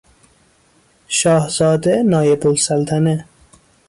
[1.17, 3.25] شاهزاده نایبالسلطنه